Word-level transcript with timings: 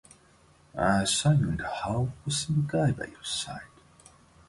I 0.75 1.03
saw 1.03 1.29
you 1.29 1.49
in 1.49 1.57
the 1.57 1.67
hall 1.67 2.11
with 2.25 2.33
some 2.33 2.67
guy 2.67 2.89
by 2.89 3.05
your 3.05 3.23
side. 3.23 3.67